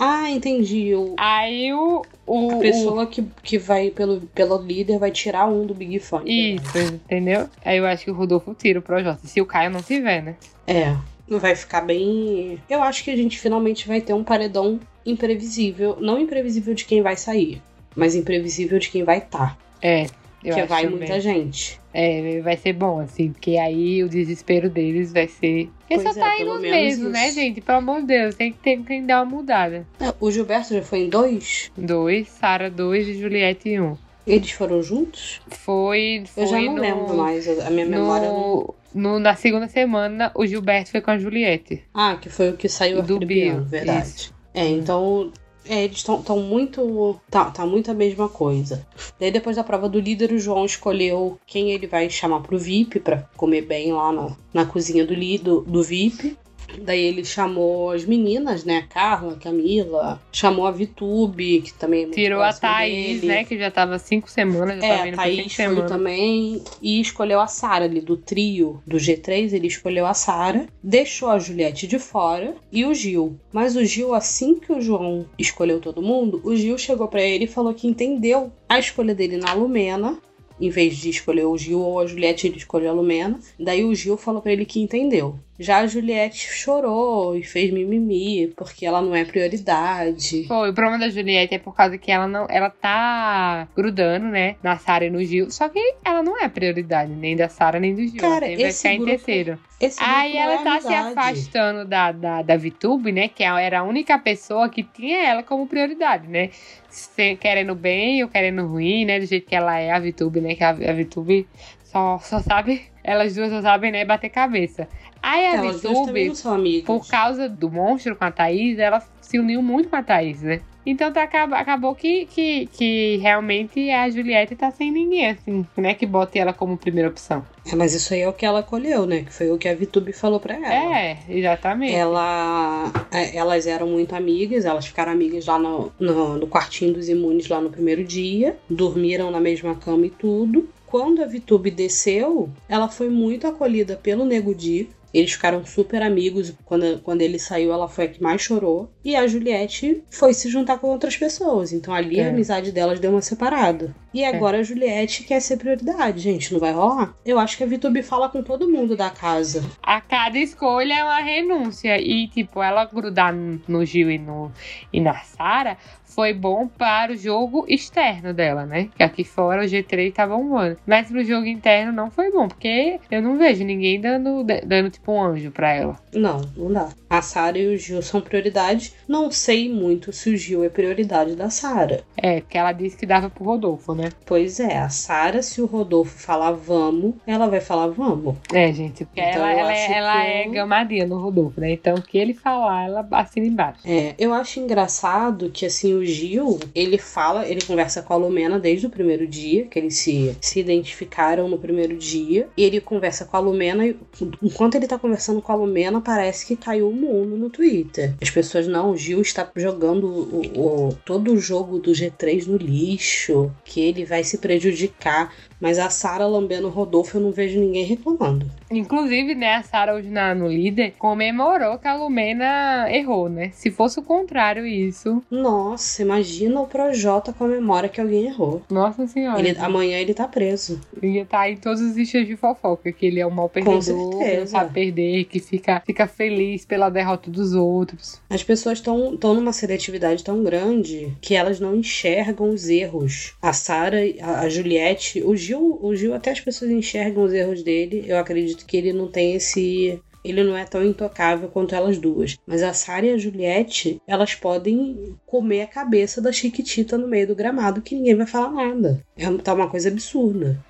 Ah, 0.00 0.30
entendi. 0.30 0.94
O, 0.94 1.14
Aí 1.18 1.72
o. 1.74 2.02
o 2.26 2.50
a 2.52 2.56
pessoa 2.56 3.06
que, 3.06 3.22
que 3.42 3.58
vai 3.58 3.90
pelo, 3.90 4.22
pelo 4.34 4.56
líder 4.56 4.98
vai 4.98 5.10
tirar 5.10 5.46
um 5.46 5.66
do 5.66 5.74
Big 5.74 5.98
Fone. 6.00 6.24
o- 6.24 6.56
Isso, 6.56 6.78
entendeu? 6.94 7.48
Aí 7.64 7.76
eu 7.78 7.86
acho 7.86 8.04
que 8.04 8.10
o 8.10 8.14
Rodolfo 8.14 8.54
tira 8.54 8.78
o 8.78 8.82
Projota. 8.82 9.20
Se 9.26 9.40
o 9.40 9.46
Caio 9.46 9.70
não 9.70 9.82
tiver, 9.82 10.22
né? 10.22 10.36
É. 10.66 10.96
Vai 11.28 11.54
ficar 11.54 11.82
bem. 11.82 12.58
Eu 12.68 12.82
acho 12.82 13.04
que 13.04 13.10
a 13.10 13.16
gente 13.16 13.38
finalmente 13.38 13.86
vai 13.86 14.00
ter 14.00 14.14
um 14.14 14.24
paredão 14.24 14.80
imprevisível. 15.06 15.96
Não 16.00 16.18
imprevisível 16.18 16.74
de 16.74 16.84
quem 16.84 17.02
vai 17.02 17.16
sair, 17.16 17.62
mas 17.94 18.14
imprevisível 18.16 18.78
de 18.78 18.88
quem 18.90 19.04
vai 19.04 19.18
estar. 19.18 19.56
É. 19.82 20.06
Eu 20.42 20.48
Porque 20.54 20.60
acho 20.60 20.68
vai 20.68 20.86
muita 20.86 21.20
gente. 21.20 21.80
É, 21.92 22.40
vai 22.40 22.56
ser 22.56 22.72
bom, 22.72 23.00
assim, 23.00 23.30
porque 23.32 23.56
aí 23.58 24.02
o 24.02 24.08
desespero 24.08 24.70
deles 24.70 25.12
vai 25.12 25.28
ser. 25.28 25.68
Porque 25.80 25.98
só 26.00 26.10
é, 26.10 26.14
tá 26.14 26.38
indo 26.40 26.58
mesmos, 26.60 27.12
né, 27.12 27.26
isso. 27.26 27.34
gente? 27.34 27.60
Pelo 27.60 27.78
amor 27.78 28.00
de 28.00 28.06
Deus, 28.06 28.34
tem 28.36 28.52
que 28.52 28.58
ter 28.58 28.78
que 28.82 29.02
dar 29.02 29.22
uma 29.22 29.36
mudada. 29.36 29.86
É, 30.00 30.14
O 30.20 30.30
Gilberto 30.30 30.72
já 30.72 30.82
foi 30.82 31.00
em 31.00 31.08
dois? 31.10 31.70
Dois, 31.76 32.28
Sara 32.28 32.70
dois 32.70 33.06
e 33.08 33.14
Juliette 33.20 33.78
um. 33.80 33.96
Eles 34.26 34.50
foram 34.52 34.82
juntos? 34.82 35.40
Foi. 35.48 36.22
foi 36.26 36.42
Eu 36.44 36.46
já 36.46 36.60
não 36.60 36.74
no, 36.76 36.80
lembro 36.80 37.16
mais. 37.16 37.48
A 37.60 37.68
minha 37.70 37.86
memória 37.86 38.28
não. 38.28 38.38
No, 38.38 38.74
no- 38.94 39.18
na 39.18 39.34
segunda 39.34 39.66
semana, 39.68 40.30
o 40.34 40.46
Gilberto 40.46 40.90
foi 40.90 41.00
com 41.00 41.10
a 41.10 41.18
Juliette. 41.18 41.82
Ah, 41.92 42.16
que 42.20 42.28
foi 42.30 42.50
o 42.50 42.56
que 42.56 42.68
saiu 42.68 43.02
Do 43.02 43.18
Bio, 43.18 43.64
verdade. 43.64 44.06
isso. 44.06 44.34
É, 44.54 44.66
então. 44.68 45.32
É, 45.64 45.84
eles 45.84 45.98
estão 45.98 46.38
muito. 46.40 47.20
Tá, 47.30 47.50
tá 47.50 47.66
muito 47.66 47.90
a 47.90 47.94
mesma 47.94 48.28
coisa. 48.28 48.86
Daí 49.18 49.30
depois 49.30 49.56
da 49.56 49.64
prova 49.64 49.88
do 49.88 50.00
líder, 50.00 50.32
o 50.32 50.38
João 50.38 50.64
escolheu 50.64 51.38
quem 51.46 51.70
ele 51.70 51.86
vai 51.86 52.08
chamar 52.08 52.40
pro 52.40 52.58
VIP 52.58 53.00
pra 53.00 53.28
comer 53.36 53.62
bem 53.62 53.92
lá 53.92 54.12
na, 54.12 54.36
na 54.52 54.66
cozinha 54.66 55.06
do, 55.06 55.14
do, 55.38 55.60
do 55.62 55.82
VIP. 55.82 56.36
Daí 56.78 57.00
ele 57.00 57.24
chamou 57.24 57.90
as 57.90 58.04
meninas, 58.04 58.64
né? 58.64 58.78
A 58.78 58.82
Carla, 58.86 59.32
a 59.34 59.36
Camila, 59.36 60.20
chamou 60.32 60.66
a 60.66 60.70
Vitube, 60.70 61.62
que 61.62 61.72
também 61.74 62.00
é 62.00 62.04
muito 62.04 62.14
Tirou 62.16 62.40
a 62.42 62.52
Thaís, 62.52 63.20
dele. 63.20 63.26
né? 63.26 63.44
Que 63.44 63.58
já 63.58 63.70
tava 63.70 63.98
cinco 63.98 64.30
semanas, 64.30 64.80
já 64.80 64.86
É, 64.86 64.96
tava 64.96 65.08
indo 65.08 65.14
pra 65.16 65.24
cinco 65.24 65.36
Thaís 65.36 65.54
foi 65.54 65.64
semanas. 65.66 65.90
também 65.90 66.62
e 66.82 67.00
escolheu 67.00 67.40
a 67.40 67.46
Sara 67.46 67.84
ali 67.84 68.00
do 68.00 68.16
trio 68.16 68.82
do 68.86 68.96
G3, 68.96 69.52
ele 69.52 69.66
escolheu 69.66 70.06
a 70.06 70.14
Sara, 70.14 70.66
deixou 70.82 71.28
a 71.28 71.38
Juliette 71.38 71.86
de 71.86 71.98
fora 71.98 72.54
e 72.72 72.84
o 72.84 72.94
Gil. 72.94 73.36
Mas 73.52 73.76
o 73.76 73.84
Gil, 73.84 74.14
assim 74.14 74.54
que 74.58 74.72
o 74.72 74.80
João 74.80 75.26
escolheu 75.38 75.80
todo 75.80 76.02
mundo, 76.02 76.40
o 76.44 76.54
Gil 76.56 76.76
chegou 76.78 77.08
pra 77.08 77.22
ele 77.22 77.44
e 77.44 77.48
falou 77.48 77.74
que 77.74 77.86
entendeu 77.88 78.52
a 78.68 78.78
escolha 78.78 79.14
dele 79.14 79.36
na 79.36 79.52
Lumena. 79.52 80.18
Em 80.60 80.68
vez 80.68 80.94
de 80.98 81.08
escolher 81.08 81.46
o 81.46 81.56
Gil 81.56 81.80
ou 81.80 82.00
a 82.00 82.06
Juliette, 82.06 82.46
ele 82.46 82.58
escolheu 82.58 82.90
a 82.90 82.92
Lumena. 82.92 83.40
Daí 83.58 83.82
o 83.82 83.94
Gil 83.94 84.18
falou 84.18 84.42
pra 84.42 84.52
ele 84.52 84.66
que 84.66 84.78
entendeu. 84.78 85.38
Já 85.62 85.80
a 85.80 85.86
Juliette 85.86 86.38
chorou 86.38 87.36
e 87.36 87.42
fez 87.42 87.70
mimimi, 87.70 88.50
porque 88.56 88.86
ela 88.86 89.02
não 89.02 89.14
é 89.14 89.26
prioridade. 89.26 90.44
Pô, 90.48 90.66
o 90.66 90.72
problema 90.72 90.98
da 90.98 91.10
Juliette 91.10 91.54
é 91.54 91.58
por 91.58 91.74
causa 91.74 91.98
que 91.98 92.10
ela 92.10 92.26
não. 92.26 92.46
Ela 92.48 92.70
tá 92.70 93.68
grudando, 93.76 94.26
né? 94.28 94.56
Na 94.62 94.78
Sara 94.78 95.04
e 95.04 95.10
no 95.10 95.22
Gil. 95.22 95.50
Só 95.50 95.68
que 95.68 95.78
ela 96.02 96.22
não 96.22 96.40
é 96.42 96.48
prioridade, 96.48 97.12
nem 97.12 97.36
da 97.36 97.48
Sara 97.50 97.78
nem 97.78 97.94
do 97.94 98.00
Gil. 98.06 98.20
Cara, 98.20 98.46
ela 98.46 98.56
sempre 98.56 98.62
vai 98.62 98.72
ficar 98.72 98.88
em 98.94 98.96
grupo- 98.98 99.10
terceiro. 99.10 99.58
Esse 99.78 100.02
Aí 100.02 100.36
ela 100.36 100.54
é 100.54 100.64
tá 100.64 100.80
se 100.80 100.86
amizade. 100.94 101.18
afastando 101.18 101.84
da, 101.88 102.12
da, 102.12 102.42
da 102.42 102.56
VTube, 102.56 103.12
né? 103.12 103.28
Que 103.28 103.42
era 103.44 103.80
a 103.80 103.82
única 103.82 104.18
pessoa 104.18 104.68
que 104.68 104.82
tinha 104.82 105.18
ela 105.26 105.42
como 105.42 105.66
prioridade, 105.66 106.26
né? 106.26 106.50
Se- 106.88 107.36
querendo 107.36 107.74
bem 107.74 108.22
ou 108.22 108.28
querendo 108.30 108.66
ruim, 108.66 109.04
né? 109.04 109.20
Do 109.20 109.26
jeito 109.26 109.46
que 109.46 109.54
ela 109.54 109.78
é, 109.78 109.90
a 109.90 109.98
VTube, 109.98 110.40
né? 110.40 110.54
Que 110.54 110.64
a, 110.64 110.70
a 110.70 110.92
VTube 110.92 111.46
só, 111.84 112.18
só 112.18 112.40
sabe. 112.40 112.89
Elas 113.02 113.34
duas 113.34 113.50
só 113.50 113.62
sabem, 113.62 113.90
né? 113.90 114.04
Bater 114.04 114.28
cabeça. 114.28 114.88
Aí 115.22 115.46
a 115.46 115.62
não 115.62 116.52
amigas. 116.52 116.86
por 116.86 117.06
causa 117.06 117.48
do 117.48 117.70
monstro 117.70 118.16
com 118.16 118.24
a 118.24 118.30
Thaís, 118.30 118.78
ela 118.78 119.02
se 119.20 119.38
uniu 119.38 119.62
muito 119.62 119.88
com 119.88 119.96
a 119.96 120.02
Thaís, 120.02 120.42
né? 120.42 120.60
Então 120.84 121.12
tá, 121.12 121.24
acabou 121.24 121.94
que, 121.94 122.24
que, 122.26 122.66
que 122.72 123.18
realmente 123.18 123.90
a 123.90 124.08
Juliette 124.08 124.56
tá 124.56 124.70
sem 124.70 124.90
ninguém, 124.90 125.28
assim, 125.28 125.66
né? 125.76 125.92
Que 125.92 126.06
bote 126.06 126.38
ela 126.38 126.54
como 126.54 126.76
primeira 126.78 127.08
opção. 127.10 127.44
É, 127.70 127.76
mas 127.76 127.92
isso 127.92 128.14
aí 128.14 128.20
é 128.20 128.28
o 128.28 128.32
que 128.32 128.46
ela 128.46 128.62
colheu, 128.62 129.04
né? 129.06 129.22
Que 129.22 129.32
foi 129.32 129.50
o 129.50 129.58
que 129.58 129.68
a 129.68 129.74
Vitube 129.74 130.12
falou 130.14 130.40
pra 130.40 130.54
ela. 130.54 130.98
É, 130.98 131.18
exatamente. 131.28 131.94
Ela, 131.94 132.90
é, 133.12 133.36
elas 133.36 133.66
eram 133.66 133.88
muito 133.88 134.14
amigas, 134.14 134.64
elas 134.64 134.86
ficaram 134.86 135.12
amigas 135.12 135.44
lá 135.44 135.58
no, 135.58 135.92
no, 136.00 136.38
no 136.38 136.46
quartinho 136.46 136.94
dos 136.94 137.10
imunes 137.10 137.46
lá 137.48 137.60
no 137.60 137.70
primeiro 137.70 138.02
dia, 138.02 138.56
dormiram 138.68 139.30
na 139.30 139.38
mesma 139.38 139.74
cama 139.74 140.06
e 140.06 140.10
tudo. 140.10 140.66
Quando 140.90 141.22
a 141.22 141.26
Vitube 141.26 141.70
desceu, 141.70 142.50
ela 142.68 142.88
foi 142.88 143.08
muito 143.08 143.46
acolhida 143.46 143.96
pelo 143.96 144.24
Nego 144.24 144.52
Di. 144.52 144.90
Eles 145.14 145.32
ficaram 145.32 145.64
super 145.64 146.02
amigos. 146.02 146.52
Quando, 146.64 147.00
quando 147.00 147.22
ele 147.22 147.38
saiu, 147.38 147.72
ela 147.72 147.88
foi 147.88 148.06
a 148.06 148.08
que 148.08 148.20
mais 148.20 148.42
chorou. 148.42 148.90
E 149.04 149.16
a 149.16 149.26
Juliette 149.26 150.02
foi 150.10 150.34
se 150.34 150.48
juntar 150.50 150.78
com 150.78 150.88
outras 150.88 151.16
pessoas. 151.16 151.72
Então 151.72 151.94
ali 151.94 152.20
É. 152.20 152.26
a 152.26 152.28
amizade 152.28 152.70
delas 152.70 153.00
deu 153.00 153.10
uma 153.12 153.22
separada. 153.22 153.94
E 154.12 154.24
agora 154.24 154.58
a 154.58 154.62
Juliette 154.62 155.22
quer 155.24 155.40
ser 155.40 155.56
prioridade, 155.56 156.18
gente. 156.20 156.52
Não 156.52 156.60
vai 156.60 156.72
rolar? 156.72 157.14
Eu 157.24 157.38
acho 157.38 157.56
que 157.56 157.62
a 157.64 157.66
Vitube 157.66 158.02
fala 158.02 158.28
com 158.28 158.42
todo 158.42 158.68
mundo 158.68 158.96
da 158.96 159.08
casa. 159.08 159.64
a 159.82 160.00
cada 160.00 160.38
escolha 160.38 160.92
é 160.94 161.04
uma 161.04 161.20
renúncia. 161.20 161.98
E, 162.00 162.26
tipo, 162.28 162.62
ela 162.62 162.84
grudar 162.84 163.32
no 163.34 163.60
no 163.68 163.84
Gil 163.84 164.10
e, 164.10 164.18
no, 164.18 164.50
e 164.92 165.00
na 165.00 165.14
Sara 165.20 165.76
foi 166.04 166.32
bom 166.34 166.66
para 166.66 167.12
o 167.12 167.16
jogo 167.16 167.64
externo 167.68 168.34
dela, 168.34 168.66
né? 168.66 168.88
Que 168.96 169.02
aqui 169.02 169.22
fora 169.22 169.62
o 169.62 169.64
G3 169.64 170.12
tá 170.12 170.26
bombando. 170.26 170.76
Mas 170.84 171.06
pro 171.08 171.22
jogo 171.24 171.46
interno 171.46 171.92
não 171.92 172.10
foi 172.10 172.32
bom, 172.32 172.48
porque 172.48 172.98
eu 173.10 173.22
não 173.22 173.38
vejo 173.38 173.62
ninguém 173.64 174.00
dando, 174.00 174.44
dando 174.66 174.90
tipo 174.90 175.12
um 175.12 175.22
anjo 175.22 175.52
pra 175.52 175.72
ela. 175.72 175.96
Não, 176.12 176.40
não 176.56 176.72
dá. 176.72 176.88
A 177.08 177.22
Sara 177.22 177.56
e 177.58 177.74
o 177.74 177.78
Gil 177.78 178.02
são 178.02 178.20
prioridade. 178.20 178.89
Não 179.08 179.30
sei 179.30 179.68
muito 179.72 180.12
se 180.12 180.30
o 180.30 180.36
Gil 180.36 180.62
é 180.64 180.68
prioridade 180.68 181.34
da 181.34 181.50
Sara. 181.50 182.02
É, 182.16 182.40
porque 182.40 182.56
ela 182.56 182.72
disse 182.72 182.96
que 182.96 183.06
dava 183.06 183.28
pro 183.28 183.44
Rodolfo, 183.44 183.94
né? 183.94 184.10
Pois 184.24 184.60
é, 184.60 184.78
a 184.78 184.88
Sara, 184.88 185.42
se 185.42 185.60
o 185.60 185.66
Rodolfo 185.66 186.16
falar 186.18 186.52
vamos, 186.52 187.14
ela 187.26 187.48
vai 187.48 187.60
falar 187.60 187.88
vamos. 187.88 188.36
É, 188.52 188.72
gente, 188.72 189.04
porque 189.04 189.20
Então, 189.20 189.44
ela, 189.46 189.52
ela, 189.52 189.72
é, 189.76 189.92
ela 189.92 190.20
que- 190.22 190.28
é 190.28 190.48
gamadinha 190.48 191.06
no 191.06 191.18
Rodolfo, 191.18 191.60
né? 191.60 191.72
Então 191.72 191.94
o 191.96 192.02
que 192.02 192.16
ele 192.18 192.34
falar, 192.34 192.86
ela 192.86 193.06
assina 193.12 193.46
embaixo. 193.46 193.80
É, 193.84 194.14
eu 194.18 194.32
acho 194.32 194.60
engraçado 194.60 195.50
que 195.50 195.66
assim 195.66 195.94
o 195.94 196.04
Gil, 196.04 196.58
ele 196.74 196.98
fala, 196.98 197.46
ele 197.48 197.60
conversa 197.60 198.02
com 198.02 198.12
a 198.12 198.16
Lumena 198.16 198.58
desde 198.58 198.86
o 198.86 198.90
primeiro 198.90 199.26
dia, 199.26 199.66
que 199.66 199.78
eles 199.78 199.96
se, 199.96 200.36
se 200.40 200.60
identificaram 200.60 201.48
no 201.48 201.58
primeiro 201.58 201.96
dia, 201.96 202.48
e 202.56 202.62
ele 202.64 202.80
conversa 202.80 203.24
com 203.24 203.36
a 203.36 203.40
Lumena 203.40 203.86
e 203.86 203.96
enquanto 204.42 204.74
ele 204.76 204.86
tá 204.86 204.98
conversando 204.98 205.42
com 205.42 205.52
a 205.52 205.54
Lumena, 205.54 206.00
parece 206.00 206.46
que 206.46 206.56
caiu 206.56 206.88
o 206.88 206.92
mundo 206.92 207.36
no 207.36 207.50
Twitter. 207.50 208.14
As 208.20 208.30
pessoas, 208.30 208.66
não, 208.66 208.79
o 208.82 208.96
Gil 208.96 209.20
está 209.20 209.48
jogando 209.56 210.04
o, 210.06 210.88
o- 210.88 210.94
todo 211.04 211.32
o 211.32 211.38
jogo 211.38 211.78
do 211.78 211.92
G3 211.92 212.46
no 212.46 212.56
lixo, 212.56 213.50
que 213.64 213.80
ele 213.80 214.04
vai 214.04 214.22
se 214.24 214.38
prejudicar. 214.38 215.32
Mas 215.60 215.78
a 215.78 215.90
Sara 215.90 216.26
lambendo 216.26 216.68
o 216.68 216.70
Rodolfo, 216.70 217.18
eu 217.18 217.20
não 217.20 217.32
vejo 217.32 217.60
ninguém 217.60 217.84
reclamando. 217.84 218.46
Inclusive, 218.70 219.34
né, 219.34 219.56
a 219.56 219.62
Sarah 219.62 219.94
hoje 219.94 220.08
na, 220.08 220.34
no 220.34 220.48
líder 220.48 220.94
comemorou 220.98 221.76
que 221.78 221.86
a 221.86 221.94
Lumena 221.94 222.86
errou, 222.90 223.28
né? 223.28 223.50
Se 223.52 223.70
fosse 223.70 223.98
o 223.98 224.02
contrário 224.02 224.64
isso, 224.66 225.22
Nossa, 225.30 226.00
imagina 226.00 226.60
o 226.60 226.66
Projota 226.66 227.32
comemora 227.32 227.88
que 227.90 228.00
alguém 228.00 228.24
errou. 228.26 228.62
nossa 228.70 229.06
senhora. 229.06 229.38
Ele, 229.46 229.58
amanhã 229.58 229.98
ele 229.98 230.14
tá 230.14 230.26
preso. 230.26 230.80
Ele 231.02 231.16
ia 231.16 231.22
estar 231.22 231.50
em 231.50 231.56
todos 231.56 231.80
os 231.82 231.94
listas 231.96 232.26
de 232.26 232.36
fofoca, 232.36 232.90
que 232.92 233.04
ele 233.04 233.20
é 233.20 233.26
um 233.26 233.30
mau 233.30 233.48
perdedor, 233.48 234.18
que 234.18 234.36
não 234.38 234.46
sabe 234.46 234.72
perder, 234.72 235.24
que 235.24 235.40
fica, 235.40 235.82
fica 235.84 236.06
feliz 236.06 236.64
pela 236.64 236.88
derrota 236.88 237.30
dos 237.30 237.52
outros. 237.54 238.18
As 238.30 238.42
pessoas 238.42 238.69
estão 238.78 239.34
numa 239.34 239.52
seletividade 239.52 240.24
tão 240.24 240.42
grande 240.42 241.12
que 241.20 241.34
elas 241.34 241.60
não 241.60 241.76
enxergam 241.76 242.50
os 242.50 242.68
erros. 242.68 243.34
A 243.40 243.52
Sara, 243.52 243.98
a, 244.20 244.48
Juliette, 244.48 245.22
o 245.22 245.36
Gil, 245.36 245.78
o 245.82 245.94
Gil 245.94 246.14
até 246.14 246.30
as 246.30 246.40
pessoas 246.40 246.70
enxergam 246.70 247.24
os 247.24 247.32
erros 247.32 247.62
dele. 247.62 248.04
Eu 248.06 248.18
acredito 248.18 248.66
que 248.66 248.76
ele 248.76 248.92
não 248.92 249.08
tem 249.08 249.34
esse 249.34 250.00
ele 250.24 250.44
não 250.44 250.56
é 250.56 250.64
tão 250.64 250.84
intocável 250.84 251.48
quanto 251.48 251.74
elas 251.74 251.98
duas. 251.98 252.36
Mas 252.46 252.62
a 252.62 252.72
Sara 252.72 253.06
e 253.06 253.12
a 253.12 253.18
Juliette, 253.18 254.00
elas 254.06 254.34
podem 254.34 255.16
comer 255.26 255.62
a 255.62 255.66
cabeça 255.66 256.20
da 256.20 256.32
Chiquitita 256.32 256.98
no 256.98 257.08
meio 257.08 257.26
do 257.26 257.34
gramado 257.34 257.80
que 257.80 257.94
ninguém 257.94 258.14
vai 258.14 258.26
falar 258.26 258.50
nada. 258.50 259.02
É 259.16 259.30
tá 259.38 259.54
uma 259.54 259.68
coisa 259.68 259.88
absurda. 259.88 260.62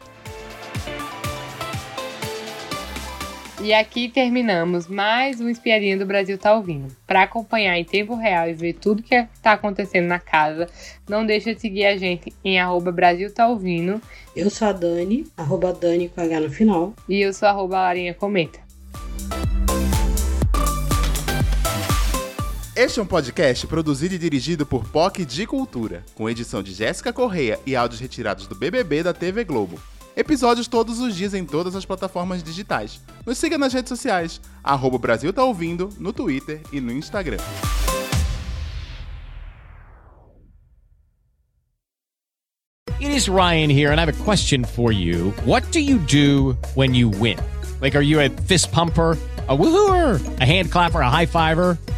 E 3.63 3.75
aqui 3.75 4.09
terminamos 4.09 4.87
mais 4.87 5.39
um 5.39 5.49
Espiadinha 5.49 5.99
do 5.99 6.07
Brasil 6.07 6.39
Tá 6.39 6.55
Ouvindo. 6.55 6.89
Para 7.07 7.23
acompanhar 7.25 7.77
em 7.79 7.85
tempo 7.85 8.15
real 8.15 8.49
e 8.49 8.55
ver 8.55 8.73
tudo 8.73 9.03
que 9.03 9.27
tá 9.43 9.53
acontecendo 9.53 10.07
na 10.07 10.19
casa, 10.19 10.67
não 11.07 11.27
deixa 11.27 11.55
de 11.55 11.61
seguir 11.61 11.85
a 11.85 11.97
gente 11.97 12.33
em 12.43 12.59
arroba 12.59 12.91
Brasil 12.91 13.31
Tá 13.33 13.47
Ouvindo 13.49 14.01
Eu 14.35 14.49
sou 14.49 14.69
a 14.69 14.73
Dani, 14.73 15.27
arroba 15.37 15.75
Dani 15.75 16.09
com 16.09 16.21
H 16.23 16.41
no 16.41 16.51
final. 16.51 16.95
e 17.07 17.21
eu 17.21 17.35
sou 17.35 17.47
arroba 17.49 17.81
Larinha 17.81 18.15
Comenta. 18.15 18.59
Este 22.75 22.99
é 22.99 23.03
um 23.03 23.07
podcast 23.07 23.67
produzido 23.67 24.15
e 24.15 24.19
dirigido 24.19 24.65
por 24.65 24.89
POC 24.89 25.27
de 25.27 25.47
Cultura, 25.47 26.03
com 26.15 26.31
edição 26.31 26.63
de 26.63 26.73
Jéssica 26.73 27.13
Correia 27.13 27.61
e 27.67 27.77
áudios 27.77 28.01
retirados 28.01 28.47
do 28.47 28.55
BBB 28.55 29.03
da 29.03 29.13
TV 29.13 29.45
Globo. 29.45 29.79
Episódios 30.17 30.67
todos 30.67 30.99
os 30.99 31.15
dias 31.15 31.35
em 31.35 31.45
todas 31.45 31.77
as 31.77 31.85
plataformas 31.85 32.43
digitais. 32.43 33.01
Nos 33.25 33.39
siga 33.39 33.57
nas 33.57 33.73
redes 33.73 33.89
sociais, 33.89 34.41
arroba 34.63 34.99
Brasil 34.99 35.33
Tá 35.33 35.45
Ouvindo, 35.45 35.89
no 35.99 36.13
Twitter 36.13 36.61
e 36.73 36.81
no 36.81 36.93
Instagram. 36.93 37.39
It 42.99 43.13
is 43.13 43.29
Ryan 43.29 43.71
here, 43.71 43.93
and 43.93 43.99
I 43.99 44.05
have 44.05 44.21
a 44.21 44.25
question 44.25 44.63
for 44.63 44.93
you. 44.93 45.31
What 45.47 45.71
do 45.73 45.81
you 45.81 45.99
do 45.99 46.57
when 46.75 46.95
you 46.95 47.09
win? 47.09 47.39
Like, 47.81 47.97
are 47.97 48.03
you 48.03 48.21
a 48.21 48.29
fist 48.29 48.71
pumper? 48.73 49.17
A 49.49 49.57
woohooer, 49.57 50.21
a 50.39 50.45
hand 50.45 50.71
clapper, 50.71 51.01
a 51.01 51.09
high 51.09 51.27
fiver. 51.27 51.79